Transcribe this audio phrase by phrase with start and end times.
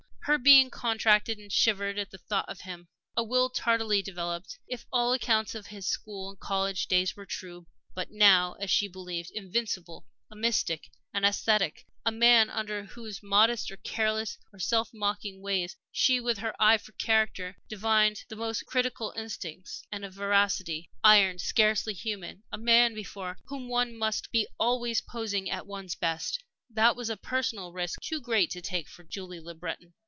[0.25, 2.87] Her being contracted and shivered at the thought of him.
[3.17, 7.65] A will tardily developed, if all accounts of his school and college days were true,
[7.95, 13.71] but now, as she believed, invincible; a mystic; an ascetic; a man under whose modest
[13.71, 18.67] or careless or self mocking ways she, with her eye for character, divined the most
[18.67, 24.47] critical instincts, and a veracity, iron, scarcely human a man before whom one must be
[24.59, 29.01] always posing at one's best that was a personal risk too great to take for
[29.01, 29.95] a Julie Le Breton.